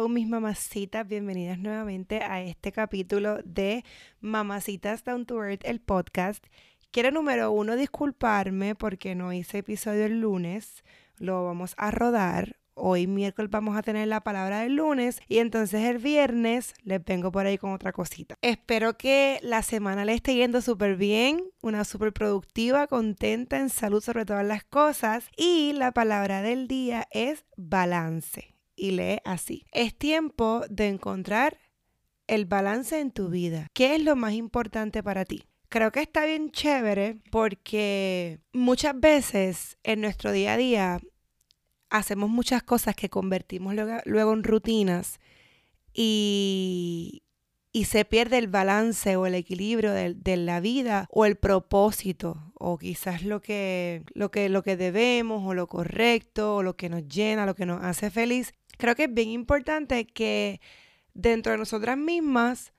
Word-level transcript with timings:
Mamacitas, 0.00 1.06
bienvenidas 1.06 1.58
nuevamente 1.58 2.22
a 2.22 2.40
este 2.40 2.72
capítulo 2.72 3.42
de 3.44 3.84
Mamacitas 4.20 5.04
Down 5.04 5.26
to 5.26 5.44
Earth, 5.44 5.60
el 5.64 5.80
podcast. 5.80 6.44
Quiero 6.90 7.10
número 7.10 7.52
uno 7.52 7.76
disculparme 7.76 8.74
porque 8.74 9.14
no 9.14 9.34
hice 9.34 9.58
episodio 9.58 10.06
el 10.06 10.20
lunes, 10.20 10.82
lo 11.18 11.44
vamos 11.44 11.74
a 11.76 11.90
rodar. 11.90 12.56
Hoy 12.74 13.06
miércoles 13.06 13.50
vamos 13.50 13.76
a 13.76 13.82
tener 13.82 14.08
la 14.08 14.22
palabra 14.22 14.60
del 14.60 14.76
lunes 14.76 15.20
y 15.28 15.38
entonces 15.38 15.84
el 15.84 15.98
viernes 15.98 16.72
les 16.84 17.04
vengo 17.04 17.30
por 17.30 17.44
ahí 17.44 17.58
con 17.58 17.72
otra 17.72 17.92
cosita. 17.92 18.36
Espero 18.40 18.96
que 18.96 19.40
la 19.42 19.62
semana 19.62 20.06
le 20.06 20.14
esté 20.14 20.34
yendo 20.34 20.62
súper 20.62 20.96
bien, 20.96 21.44
una 21.60 21.84
súper 21.84 22.14
productiva, 22.14 22.86
contenta, 22.86 23.58
en 23.58 23.68
salud 23.68 24.02
sobre 24.02 24.24
todas 24.24 24.46
las 24.46 24.64
cosas 24.64 25.28
y 25.36 25.74
la 25.74 25.92
palabra 25.92 26.40
del 26.40 26.66
día 26.66 27.06
es 27.10 27.44
balance 27.58 28.51
y 28.76 28.92
lee 28.92 29.18
así. 29.24 29.64
Es 29.72 29.96
tiempo 29.96 30.62
de 30.68 30.88
encontrar 30.88 31.58
el 32.26 32.46
balance 32.46 32.98
en 32.98 33.10
tu 33.10 33.28
vida. 33.28 33.68
¿Qué 33.74 33.94
es 33.94 34.02
lo 34.02 34.16
más 34.16 34.34
importante 34.34 35.02
para 35.02 35.24
ti? 35.24 35.44
Creo 35.68 35.90
que 35.90 36.00
está 36.00 36.24
bien 36.24 36.50
chévere 36.50 37.18
porque 37.30 38.40
muchas 38.52 38.98
veces 38.98 39.78
en 39.82 40.00
nuestro 40.02 40.32
día 40.32 40.54
a 40.54 40.56
día 40.56 41.00
hacemos 41.88 42.30
muchas 42.30 42.62
cosas 42.62 42.96
que 42.96 43.10
convertimos 43.10 43.74
luego, 43.74 44.32
en 44.32 44.44
rutinas 44.44 45.18
y, 45.92 47.22
y, 47.72 47.84
se 47.84 48.04
pierde 48.04 48.38
el 48.38 48.48
balance 48.48 49.16
o 49.16 49.26
el 49.26 49.34
equilibrio 49.34 49.92
de, 49.92 50.14
de, 50.14 50.36
la 50.38 50.60
vida 50.60 51.06
o 51.10 51.26
el 51.26 51.36
propósito 51.36 52.52
o 52.54 52.78
quizás 52.78 53.22
lo 53.22 53.42
que, 53.42 54.04
lo, 54.14 54.30
que, 54.30 54.48
lo 54.48 54.62
que 54.62 54.76
debemos 54.76 55.42
o 55.46 55.52
lo 55.52 55.66
correcto 55.66 56.56
o 56.56 56.62
lo 56.62 56.76
que 56.76 56.88
nos 56.88 57.06
llena, 57.08 57.44
lo 57.44 57.54
que 57.54 57.66
nos 57.66 57.82
hace 57.82 58.10
feliz 58.10 58.54
creo 58.82 58.96
que 58.96 59.04
es 59.04 59.14
bien 59.14 59.28
importante 59.28 60.08
que 60.08 60.60
dentro 61.14 61.52
de 61.52 61.58
nosotras 61.58 61.96
mismas 61.96 62.72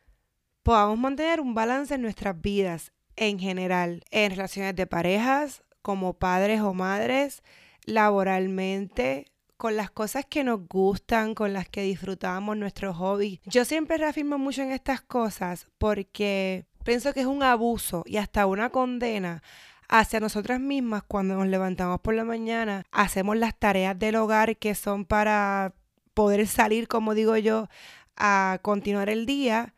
podamos 0.61 0.99
mantener 0.99 1.39
un 1.39 1.53
balance 1.53 1.95
en 1.95 2.01
nuestras 2.01 2.41
vidas 2.41 2.91
en 3.15 3.39
general, 3.39 4.03
en 4.11 4.31
relaciones 4.31 4.75
de 4.75 4.85
parejas, 4.85 5.63
como 5.81 6.15
padres 6.15 6.59
o 6.59 6.73
madres, 6.73 7.41
laboralmente, 7.85 9.27
con 9.55 9.77
las 9.77 9.91
cosas 9.91 10.25
que 10.25 10.43
nos 10.43 10.67
gustan, 10.67 11.35
con 11.35 11.53
las 11.53 11.69
que 11.69 11.83
disfrutamos, 11.83 12.57
nuestros 12.57 12.97
hobbies. 12.97 13.39
Yo 13.45 13.63
siempre 13.63 13.95
reafirmo 13.95 14.37
mucho 14.37 14.61
en 14.61 14.73
estas 14.73 14.99
cosas 14.99 15.67
porque 15.77 16.65
pienso 16.83 17.13
que 17.13 17.21
es 17.21 17.27
un 17.27 17.43
abuso 17.43 18.03
y 18.05 18.17
hasta 18.17 18.45
una 18.45 18.71
condena 18.71 19.41
hacia 19.87 20.19
nosotras 20.19 20.59
mismas 20.59 21.03
cuando 21.03 21.35
nos 21.35 21.47
levantamos 21.47 22.01
por 22.01 22.13
la 22.13 22.25
mañana, 22.25 22.83
hacemos 22.91 23.37
las 23.37 23.57
tareas 23.57 23.97
del 23.97 24.17
hogar 24.17 24.57
que 24.57 24.75
son 24.75 25.05
para 25.05 25.73
poder 26.13 26.47
salir, 26.47 26.88
como 26.88 27.13
digo 27.13 27.38
yo, 27.38 27.69
a 28.16 28.59
continuar 28.62 29.09
el 29.09 29.25
día. 29.25 29.74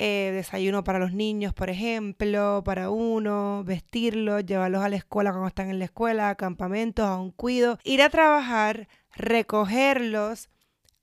Eh, 0.00 0.30
desayuno 0.32 0.84
para 0.84 1.00
los 1.00 1.12
niños, 1.12 1.52
por 1.52 1.70
ejemplo, 1.70 2.62
para 2.64 2.88
uno, 2.88 3.64
vestirlos, 3.64 4.46
llevarlos 4.46 4.84
a 4.84 4.88
la 4.88 4.94
escuela 4.94 5.32
cuando 5.32 5.48
están 5.48 5.70
en 5.70 5.80
la 5.80 5.86
escuela, 5.86 6.30
a 6.30 6.36
campamentos, 6.36 7.04
a 7.04 7.16
un 7.16 7.32
cuido, 7.32 7.80
ir 7.82 8.02
a 8.02 8.08
trabajar, 8.08 8.86
recogerlos, 9.16 10.50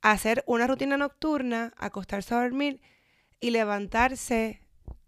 hacer 0.01 0.45
una 0.47 0.65
rutina 0.65 0.95
nocturna, 0.95 1.73
acostarse 1.75 2.33
a 2.35 2.41
dormir 2.41 2.79
y 3.41 3.49
levantarse 3.49 4.61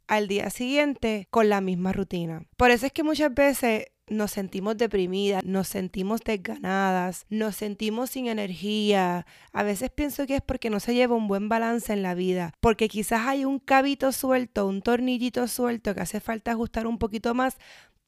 al 0.08 0.28
día 0.28 0.50
siguiente 0.50 1.28
con 1.30 1.48
la 1.48 1.62
misma 1.62 1.94
rutina. 1.94 2.46
Por 2.58 2.72
eso 2.72 2.88
es 2.88 2.92
que 2.92 3.04
muchas 3.04 3.34
veces 3.34 3.86
nos 4.08 4.32
sentimos 4.32 4.78
deprimidas, 4.78 5.44
nos 5.44 5.68
sentimos 5.68 6.22
desganadas, 6.22 7.26
nos 7.30 7.56
sentimos 7.56 8.12
sin 8.12 8.28
energía. 8.28 9.26
A 9.52 9.64
veces 9.64 9.90
pienso 9.90 10.26
que 10.26 10.36
es 10.36 10.42
porque 10.42 10.70
no 10.70 10.80
se 10.80 10.94
lleva 10.94 11.16
un 11.16 11.28
buen 11.28 11.50
balance 11.50 11.94
en 11.94 12.04
la 12.04 12.16
vida, 12.16 12.54
porque 12.60 12.88
quizás 12.88 13.28
hay 13.28 13.46
un 13.46 13.60
cabito 13.60 14.12
suelto, 14.12 14.68
un 14.68 14.82
tornillito 14.82 15.48
suelto 15.48 15.94
que 15.94 16.02
hace 16.02 16.20
falta 16.20 16.52
ajustar 16.52 16.88
un 16.88 16.98
poquito 16.98 17.34
más 17.34 17.58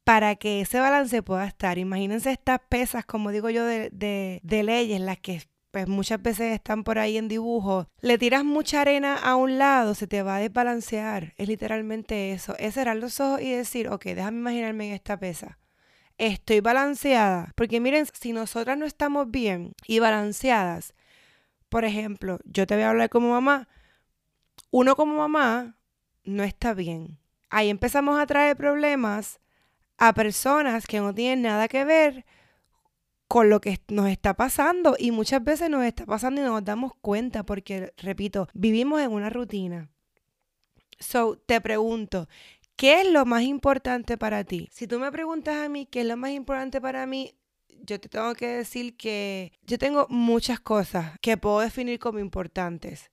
para 0.04 0.36
que 0.36 0.62
ese 0.62 0.80
balance 0.80 1.22
pueda 1.22 1.46
estar. 1.46 1.78
Imagínense 1.78 2.32
estas 2.32 2.60
pesas, 2.70 3.06
como 3.06 3.32
digo 3.32 3.50
yo, 3.50 3.66
de, 3.66 3.90
de, 3.92 4.64
leyes, 4.64 5.02
las 5.02 5.20
que 5.20 5.44
pues 5.72 5.88
muchas 5.88 6.20
veces 6.20 6.54
están 6.54 6.84
por 6.84 6.98
ahí 6.98 7.18
en 7.18 7.28
dibujo, 7.28 7.88
le 8.02 8.18
tiras 8.18 8.44
mucha 8.44 8.82
arena 8.82 9.16
a 9.16 9.36
un 9.36 9.60
lado, 9.60 9.94
se 9.94 10.08
te 10.08 10.24
va 10.24 10.38
a 10.38 10.40
desbalancear. 10.40 11.34
Es 11.38 11.48
literalmente 11.48 12.32
eso. 12.32 12.56
Es 12.58 12.74
cerrar 12.74 12.98
los 12.98 13.20
ojos 13.20 13.42
y 13.42 13.52
decir, 13.52 13.88
ok, 13.90 14.06
déjame 14.06 14.40
imaginarme 14.40 14.88
en 14.88 14.94
esta 14.96 15.20
pesa 15.20 15.60
estoy 16.20 16.60
balanceada. 16.60 17.52
Porque 17.56 17.80
miren, 17.80 18.06
si 18.14 18.34
nosotras 18.34 18.78
no 18.78 18.86
estamos 18.86 19.32
bien 19.32 19.74
y 19.88 20.00
balanceadas, 20.00 20.94
por 21.70 21.86
ejemplo, 21.86 22.40
yo 22.46 22.68
te 22.68 22.76
voy 22.76 22.84
a 22.84 22.90
hablar 22.90 23.10
como 23.10 23.32
mamá, 23.32 23.68
uno 24.70 24.96
como 24.96 25.16
mamá 25.16 25.78
no 26.24 26.44
está 26.44 26.74
bien. 26.74 27.18
Ahí 27.50 27.70
empezamos 27.70 28.20
a 28.20 28.28
traer 28.28 28.56
problemas 28.56 29.40
a 29.98 30.14
personas 30.14 30.86
que 30.86 31.00
no 31.00 31.14
tienen 31.14 31.42
nada 31.42 31.68
que 31.68 31.84
ver 31.84 32.26
con 33.28 33.50
lo 33.50 33.62
que 33.62 33.80
nos 33.90 34.08
está 34.08 34.34
pasando 34.34 34.96
y 34.98 35.12
muchas 35.12 35.44
veces 35.44 35.70
nos 35.70 35.84
está 35.84 36.06
pasando 36.06 36.42
y 36.42 36.44
no 36.44 36.52
nos 36.52 36.66
damos 36.66 36.94
cuenta 37.02 37.44
porque, 37.44 37.94
repito, 37.98 38.48
vivimos 38.54 39.02
en 39.02 39.12
una 39.12 39.30
rutina. 39.30 39.90
So, 41.00 41.38
te 41.38 41.62
pregunto, 41.62 42.28
¿qué 42.80 43.02
es 43.02 43.12
lo 43.12 43.26
más 43.26 43.44
importante 43.44 44.18
para 44.18 44.46
ti? 44.46 44.70
Si 44.72 44.88
tú 44.88 45.00
me 45.00 45.12
preguntas 45.12 45.58
a 45.58 45.68
mí 45.68 45.86
qué 45.86 46.00
es 46.00 46.08
lo 46.08 46.16
más 46.16 46.32
importante 46.32 46.80
para 46.80 47.06
mí, 47.06 47.36
yo 47.82 48.00
te 48.00 48.08
tengo 48.08 48.34
que 48.36 48.48
decir 48.48 48.96
que 48.96 49.52
yo 49.64 49.78
tengo 49.78 50.08
muchas 50.10 50.62
cosas 50.62 51.20
que 51.20 51.36
puedo 51.36 51.60
definir 51.60 52.00
como 52.00 52.20
importantes. 52.20 53.12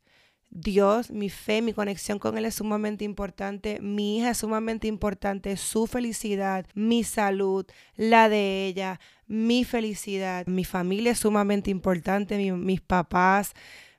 Dios, 0.50 1.10
mi 1.10 1.30
fe, 1.30 1.62
mi 1.62 1.72
conexión 1.72 2.20
con 2.20 2.38
Él 2.38 2.44
es 2.44 2.54
sumamente 2.54 3.04
importante, 3.04 3.80
mi 3.80 4.18
hija 4.18 4.30
es 4.30 4.38
sumamente 4.38 4.86
importante, 4.86 5.56
su 5.56 5.88
felicidad, 5.88 6.64
mi 6.74 7.02
salud, 7.02 7.66
la 7.96 8.28
de 8.28 8.66
ella, 8.66 9.00
mi 9.26 9.64
felicidad, 9.64 10.46
mi 10.46 10.64
familia 10.64 11.10
es 11.10 11.18
sumamente 11.18 11.72
importante, 11.72 12.38
mis 12.52 12.80
papás, 12.80 13.52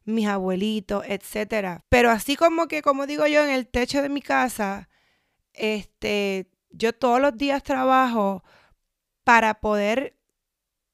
mis 0.06 0.28
abuelitos, 0.28 1.04
etcétera. 1.06 1.84
Pero 1.90 2.10
así 2.10 2.38
como 2.38 2.70
que, 2.70 2.82
como 2.82 3.06
digo 3.06 3.28
yo, 3.28 3.44
en 3.44 3.50
el 3.50 3.68
techo 3.68 4.02
de 4.02 4.08
mi 4.08 4.22
casa, 4.22 4.88
este, 5.58 6.48
yo 6.70 6.94
todos 6.94 7.20
los 7.20 7.38
días 7.38 7.64
trabajo 7.64 8.44
para 9.24 9.60
poder 9.60 10.18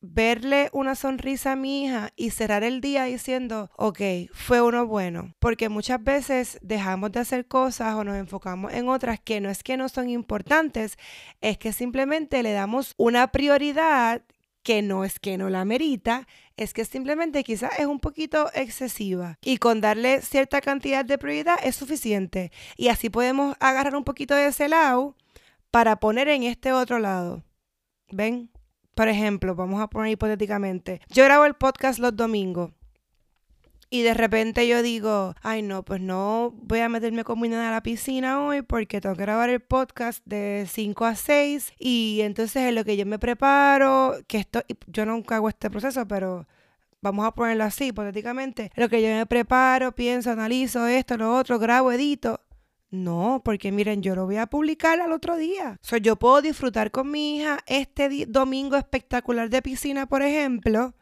verle 0.05 0.69
una 0.73 0.95
sonrisa 0.95 1.53
a 1.53 1.55
mi 1.55 1.85
hija 1.85 2.11
y 2.17 2.31
cerrar 2.31 2.63
el 2.63 2.81
día 2.81 3.05
diciendo, 3.05 3.71
ok, 3.77 4.01
fue 4.33 4.61
uno 4.61 4.85
bueno. 4.85 5.33
Porque 5.39 5.69
muchas 5.69 6.03
veces 6.03 6.59
dejamos 6.61 7.13
de 7.13 7.21
hacer 7.21 7.47
cosas 7.47 7.95
o 7.95 8.03
nos 8.03 8.17
enfocamos 8.17 8.73
en 8.73 8.89
otras 8.89 9.21
que 9.21 9.39
no 9.39 9.49
es 9.49 9.63
que 9.63 9.77
no 9.77 9.87
son 9.87 10.09
importantes, 10.09 10.97
es 11.39 11.57
que 11.57 11.71
simplemente 11.71 12.43
le 12.43 12.51
damos 12.51 12.93
una 12.97 13.31
prioridad 13.31 14.23
que 14.63 14.81
no 14.81 15.03
es 15.03 15.19
que 15.19 15.37
no 15.37 15.49
la 15.49 15.65
merita, 15.65 16.27
es 16.57 16.73
que 16.73 16.85
simplemente 16.85 17.43
quizás 17.43 17.77
es 17.77 17.85
un 17.85 17.99
poquito 17.99 18.49
excesiva. 18.53 19.37
Y 19.41 19.57
con 19.57 19.81
darle 19.81 20.21
cierta 20.21 20.61
cantidad 20.61 21.05
de 21.05 21.17
prioridad 21.17 21.57
es 21.63 21.75
suficiente. 21.75 22.51
Y 22.77 22.87
así 22.87 23.09
podemos 23.09 23.55
agarrar 23.59 23.95
un 23.95 24.03
poquito 24.03 24.33
de 24.35 24.47
ese 24.47 24.69
lado 24.69 25.15
para 25.71 25.99
poner 25.99 26.27
en 26.29 26.43
este 26.43 26.71
otro 26.71 26.99
lado. 26.99 27.43
¿Ven? 28.11 28.51
Por 28.95 29.07
ejemplo, 29.07 29.55
vamos 29.55 29.81
a 29.81 29.87
poner 29.87 30.11
hipotéticamente, 30.11 31.01
yo 31.09 31.23
grabo 31.23 31.45
el 31.45 31.55
podcast 31.55 31.99
los 31.99 32.15
domingos. 32.15 32.71
Y 33.93 34.01
de 34.01 34.15
repente 34.15 34.67
yo 34.67 34.81
digo, 34.81 35.35
ay 35.43 35.61
no, 35.61 35.85
pues 35.85 36.01
no 36.01 36.51
voy 36.63 36.79
a 36.79 36.89
meterme 36.89 37.23
con 37.23 37.39
mi 37.39 37.47
nena 37.47 37.67
a 37.67 37.71
la 37.73 37.83
piscina 37.83 38.43
hoy 38.43 38.63
porque 38.63 38.99
tengo 38.99 39.15
que 39.15 39.21
grabar 39.21 39.51
el 39.51 39.59
podcast 39.59 40.25
de 40.25 40.65
5 40.67 41.05
a 41.05 41.13
6 41.13 41.73
y 41.77 42.21
entonces 42.23 42.63
en 42.63 42.73
lo 42.73 42.85
que 42.85 42.97
yo 42.97 43.05
me 43.05 43.19
preparo, 43.19 44.15
que 44.25 44.39
esto, 44.39 44.63
yo 44.87 45.05
nunca 45.05 45.35
hago 45.35 45.47
este 45.47 45.69
proceso, 45.69 46.07
pero 46.07 46.47
vamos 47.01 47.23
a 47.23 47.35
ponerlo 47.35 47.65
así, 47.65 47.89
hipotéticamente, 47.89 48.71
lo 48.75 48.89
que 48.89 48.99
yo 48.99 49.09
me 49.09 49.27
preparo, 49.27 49.91
pienso, 49.91 50.31
analizo 50.31 50.87
esto, 50.87 51.15
lo 51.15 51.37
otro, 51.37 51.59
grabo, 51.59 51.91
edito, 51.91 52.41
no, 52.89 53.43
porque 53.45 53.71
miren, 53.71 54.01
yo 54.01 54.15
lo 54.15 54.25
voy 54.25 54.37
a 54.37 54.47
publicar 54.47 55.01
al 55.01 55.11
otro 55.11 55.37
día. 55.37 55.77
So, 55.81 55.97
yo 55.97 56.15
puedo 56.15 56.41
disfrutar 56.41 56.89
con 56.89 57.11
mi 57.11 57.37
hija 57.37 57.59
este 57.67 58.25
domingo 58.27 58.75
espectacular 58.75 59.51
de 59.51 59.61
piscina, 59.61 60.07
por 60.07 60.23
ejemplo, 60.23 60.95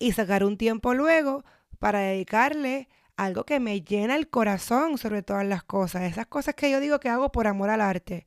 y 0.00 0.10
sacar 0.10 0.42
un 0.42 0.56
tiempo 0.56 0.94
luego 0.94 1.44
para 1.78 2.00
dedicarle 2.00 2.88
algo 3.16 3.44
que 3.44 3.60
me 3.60 3.80
llena 3.82 4.16
el 4.16 4.28
corazón 4.28 4.96
sobre 4.96 5.22
todas 5.22 5.44
las 5.44 5.64
cosas. 5.64 6.02
Esas 6.02 6.26
cosas 6.26 6.54
que 6.54 6.70
yo 6.70 6.80
digo 6.80 7.00
que 7.00 7.08
hago 7.08 7.30
por 7.32 7.46
amor 7.46 7.70
al 7.70 7.80
arte. 7.80 8.26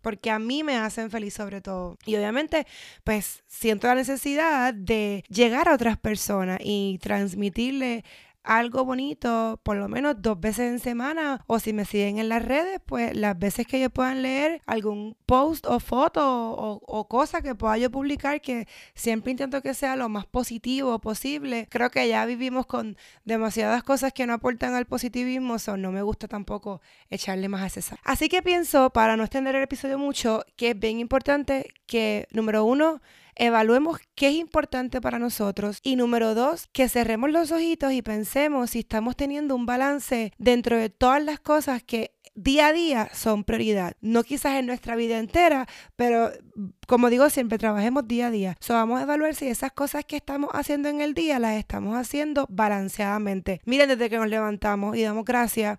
Porque 0.00 0.30
a 0.30 0.38
mí 0.38 0.64
me 0.64 0.76
hacen 0.76 1.10
feliz 1.10 1.34
sobre 1.34 1.60
todo. 1.60 1.96
Y 2.04 2.16
obviamente, 2.16 2.66
pues 3.04 3.44
siento 3.46 3.86
la 3.86 3.94
necesidad 3.94 4.74
de 4.74 5.24
llegar 5.28 5.68
a 5.68 5.74
otras 5.74 5.96
personas 5.96 6.58
y 6.62 6.98
transmitirle 7.00 8.04
algo 8.44 8.84
bonito 8.84 9.60
por 9.62 9.76
lo 9.76 9.88
menos 9.88 10.16
dos 10.18 10.40
veces 10.40 10.70
en 10.70 10.78
semana 10.78 11.44
o 11.46 11.58
si 11.58 11.72
me 11.72 11.84
siguen 11.84 12.18
en 12.18 12.28
las 12.28 12.44
redes, 12.44 12.80
pues 12.84 13.16
las 13.16 13.38
veces 13.38 13.66
que 13.66 13.78
ellos 13.78 13.92
puedan 13.92 14.22
leer 14.22 14.60
algún 14.66 15.16
post 15.26 15.66
o 15.66 15.80
foto 15.80 16.22
o, 16.24 16.80
o 16.86 17.08
cosa 17.08 17.42
que 17.42 17.54
pueda 17.54 17.78
yo 17.78 17.90
publicar 17.90 18.40
que 18.40 18.66
siempre 18.94 19.30
intento 19.30 19.62
que 19.62 19.74
sea 19.74 19.96
lo 19.96 20.08
más 20.08 20.26
positivo 20.26 20.98
posible. 20.98 21.68
Creo 21.70 21.90
que 21.90 22.08
ya 22.08 22.24
vivimos 22.26 22.66
con 22.66 22.96
demasiadas 23.24 23.82
cosas 23.82 24.12
que 24.12 24.26
no 24.26 24.34
aportan 24.34 24.74
al 24.74 24.86
positivismo, 24.86 25.58
so 25.58 25.76
no 25.76 25.92
me 25.92 26.02
gusta 26.02 26.28
tampoco 26.28 26.80
echarle 27.10 27.48
más 27.48 27.62
a 27.62 27.68
César. 27.68 27.98
Así 28.04 28.28
que 28.28 28.42
pienso, 28.42 28.90
para 28.90 29.16
no 29.16 29.24
extender 29.24 29.54
el 29.54 29.62
episodio 29.62 29.98
mucho, 29.98 30.44
que 30.56 30.70
es 30.70 30.78
bien 30.78 30.98
importante 30.98 31.72
que, 31.86 32.26
número 32.30 32.64
uno, 32.64 33.00
evaluemos 33.34 33.98
qué 34.14 34.28
es 34.28 34.34
importante 34.34 35.00
para 35.00 35.18
nosotros 35.18 35.78
y 35.82 35.96
número 35.96 36.34
dos, 36.34 36.68
que 36.72 36.88
cerremos 36.88 37.30
los 37.30 37.52
ojitos 37.52 37.92
y 37.92 38.02
pensemos 38.02 38.70
si 38.70 38.80
estamos 38.80 39.16
teniendo 39.16 39.54
un 39.54 39.66
balance 39.66 40.32
dentro 40.38 40.76
de 40.76 40.90
todas 40.90 41.22
las 41.22 41.40
cosas 41.40 41.82
que 41.82 42.12
día 42.34 42.68
a 42.68 42.72
día 42.72 43.10
son 43.12 43.44
prioridad. 43.44 43.94
No 44.00 44.22
quizás 44.22 44.58
en 44.58 44.66
nuestra 44.66 44.96
vida 44.96 45.18
entera, 45.18 45.66
pero 45.96 46.30
como 46.86 47.10
digo 47.10 47.28
siempre, 47.30 47.58
trabajemos 47.58 48.06
día 48.06 48.28
a 48.28 48.30
día. 48.30 48.56
So, 48.60 48.74
vamos 48.74 49.00
a 49.00 49.02
evaluar 49.02 49.34
si 49.34 49.48
esas 49.48 49.72
cosas 49.72 50.04
que 50.04 50.16
estamos 50.16 50.50
haciendo 50.52 50.88
en 50.88 51.00
el 51.00 51.14
día 51.14 51.38
las 51.38 51.56
estamos 51.56 51.96
haciendo 51.96 52.46
balanceadamente. 52.48 53.60
Miren, 53.64 53.88
desde 53.88 54.08
que 54.08 54.16
nos 54.16 54.28
levantamos 54.28 54.96
y 54.96 55.02
damos 55.02 55.24
gracias 55.24 55.78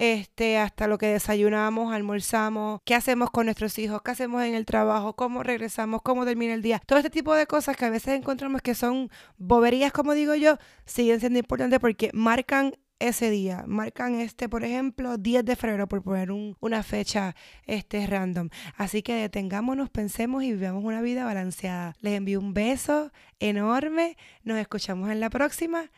este, 0.00 0.56
hasta 0.56 0.86
lo 0.86 0.96
que 0.96 1.08
desayunamos, 1.08 1.92
almorzamos, 1.92 2.80
qué 2.86 2.94
hacemos 2.94 3.30
con 3.30 3.44
nuestros 3.44 3.78
hijos, 3.78 4.00
qué 4.02 4.12
hacemos 4.12 4.42
en 4.42 4.54
el 4.54 4.64
trabajo, 4.64 5.14
cómo 5.14 5.42
regresamos, 5.42 6.00
cómo 6.02 6.24
termina 6.24 6.54
el 6.54 6.62
día. 6.62 6.80
Todo 6.86 6.98
este 6.98 7.10
tipo 7.10 7.34
de 7.34 7.46
cosas 7.46 7.76
que 7.76 7.84
a 7.84 7.90
veces 7.90 8.18
encontramos 8.18 8.62
que 8.62 8.74
son 8.74 9.10
boberías, 9.36 9.92
como 9.92 10.14
digo 10.14 10.34
yo, 10.34 10.56
siguen 10.86 11.20
siendo 11.20 11.38
importantes 11.38 11.80
porque 11.80 12.10
marcan 12.14 12.72
ese 12.98 13.28
día. 13.28 13.64
Marcan 13.66 14.14
este, 14.14 14.48
por 14.48 14.64
ejemplo, 14.64 15.18
10 15.18 15.44
de 15.44 15.54
febrero, 15.54 15.86
por 15.86 16.02
poner 16.02 16.30
una 16.30 16.82
fecha 16.82 17.36
este, 17.66 18.06
random. 18.06 18.48
Así 18.76 19.02
que 19.02 19.14
detengámonos, 19.14 19.90
pensemos 19.90 20.44
y 20.44 20.52
vivamos 20.52 20.82
una 20.82 21.02
vida 21.02 21.26
balanceada. 21.26 21.94
Les 22.00 22.14
envío 22.14 22.40
un 22.40 22.54
beso 22.54 23.12
enorme. 23.38 24.16
Nos 24.44 24.56
escuchamos 24.56 25.10
en 25.10 25.20
la 25.20 25.28
próxima 25.28 25.90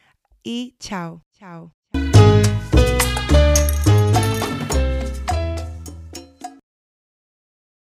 y 0.42 0.74
chao. 0.80 1.24
Chao. 1.38 1.72